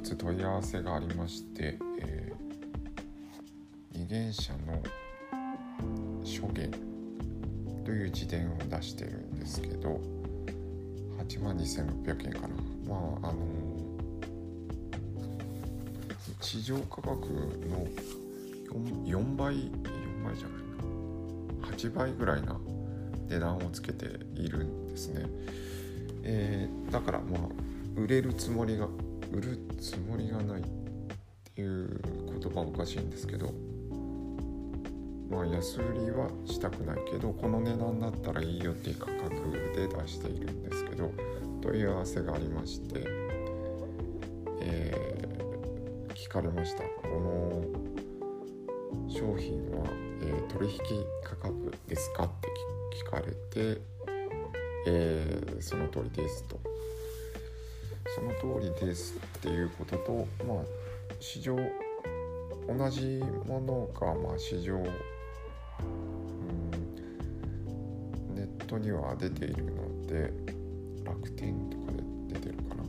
[0.00, 4.82] つ問い合わせがありまして、えー、二元者の
[6.24, 6.70] 諸言
[7.84, 10.00] という辞典を出してるんですけど
[11.18, 12.48] 8万2600円かな。
[12.88, 13.38] まああの
[16.40, 17.86] 地上価格の
[18.72, 21.76] 4, 4倍4倍じゃないな。
[21.76, 22.58] 8倍ぐらいな
[23.28, 25.26] 値段をつけているんですね、
[26.24, 27.40] えー、だからまあ
[27.96, 28.88] 売れるつもりが
[29.32, 30.64] 売るつもりがないっ
[31.54, 32.00] ていう
[32.40, 33.52] 言葉おかしいんですけど
[35.30, 41.12] まあ安売りはしたくないけどこの値段だったらいいよっていう価格で出しているんですけど
[41.62, 43.04] 問い合わせがありまして、
[44.60, 46.82] えー、聞かれました。
[46.82, 47.90] この
[49.08, 49.84] 商品は、
[50.22, 50.78] えー、取引
[51.22, 52.48] 価格ですかって
[53.04, 53.80] 聞かれて、
[54.86, 56.69] えー、その通りですと。
[58.14, 60.64] その通りですっていうこととまあ
[61.20, 61.56] 市場
[62.66, 64.84] 同じものがまあ市場、うん、
[68.34, 70.32] ネットには出ているので
[71.04, 72.02] 楽天とかで
[72.34, 72.84] 出てるかな。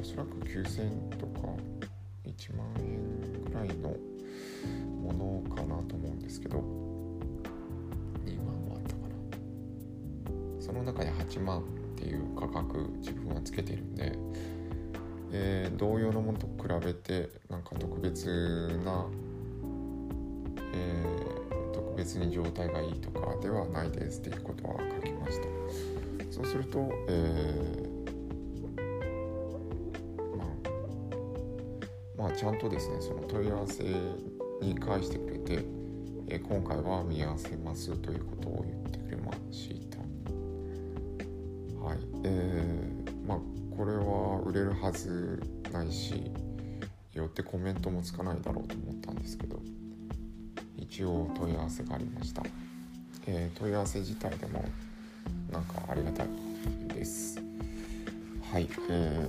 [0.00, 1.48] おそらく9000とか
[2.26, 3.96] 1万円ぐらいの
[5.00, 10.60] ものかなと思うんですけど2万はあったかな。
[10.60, 11.81] その中に8万。
[12.02, 14.12] っていう価格自分はつけてるんで、
[15.30, 18.26] えー、同様のものと比べてなんか特別
[18.84, 19.06] な、
[20.74, 25.46] えー、特別に状態がいいとかではないですっていうことは書きました。
[26.32, 30.44] そうすると、えー、ま
[32.24, 33.84] あまあちゃんとですねその問い合わせ
[34.60, 35.64] に返してくれて、
[36.28, 39.92] え、今回は見合わせますということを言ってくれました。
[41.82, 41.98] はい。
[42.24, 43.38] えー、まあ
[43.76, 45.42] これは売れるはず
[45.72, 46.30] ないし
[47.12, 49.60] よってコメントもつかないだろうと思ったんですけど
[50.76, 52.42] 一応問い合わせがありました、
[53.26, 54.64] えー、問い合わせ自体でも
[55.50, 56.28] なんかありがたい
[56.94, 57.40] です。
[58.52, 59.26] はいえ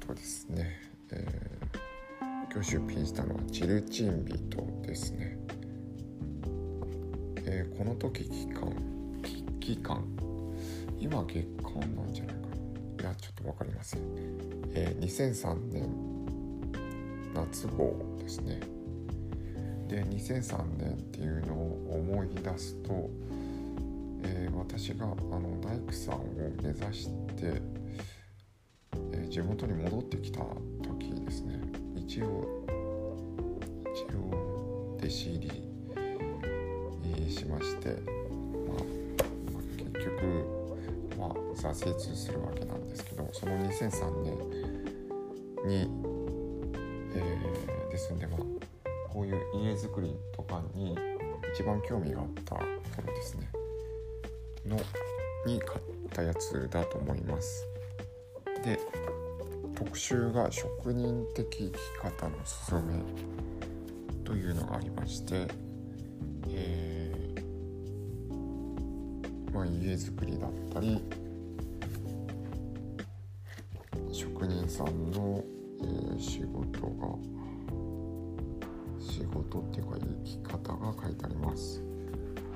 [0.00, 0.70] ー、とですね、
[1.10, 5.38] えー、今日出品したのはチルチンビトですね。
[7.46, 8.72] えー、この時期間
[9.60, 10.04] 期間
[11.04, 13.02] 今月間なんじゃないかな。
[13.02, 14.00] いやちょっと分かりません、
[14.72, 15.90] えー、2003年
[17.34, 18.60] 夏号ですね。
[19.86, 23.10] で2003年っていうのを思い出すと、
[24.22, 26.20] えー、私があの大工さんを
[26.62, 27.60] 目指して、
[29.12, 30.40] えー、地元に戻ってきた
[30.82, 31.60] 時ですね。
[31.96, 32.64] 一応
[33.92, 35.74] 一応弟子入り、
[37.30, 38.78] しまして、まあ、
[39.52, 40.43] まあ、結局
[41.54, 44.38] 挫折するわけなんですけどその2003年
[45.66, 45.90] に、
[47.14, 48.40] えー、ですんでまあ
[49.12, 50.96] こういう家づくりとかに
[51.54, 53.48] 一番興味があった頃ですね。
[54.66, 54.76] の
[55.46, 55.80] に買っ
[56.12, 57.66] たやつだと思います。
[58.64, 58.78] で
[59.76, 62.80] 特集が職人的生き方のすすめ
[64.24, 65.48] というのがありまして
[66.48, 71.02] えー、まあ家づくりだったり
[74.14, 75.42] 職人さんの、
[75.80, 77.18] えー、仕事が
[79.00, 81.82] 仕事っていうか生き方が書いてあります。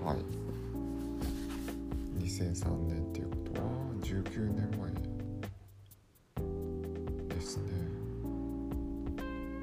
[0.05, 0.19] はい。
[2.25, 3.69] 2003年っていうことは
[4.03, 4.93] 19年前
[7.29, 7.65] ですね。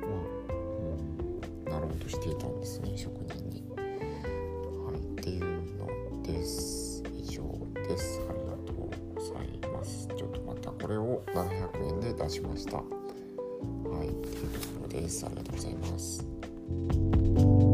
[0.02, 0.12] まあ、
[0.50, 3.75] うん、なろうとしていたんですね職人に。
[12.26, 12.78] たしました。
[12.78, 14.08] はい。
[14.08, 15.26] というところです。
[15.26, 17.65] ありがとうございます。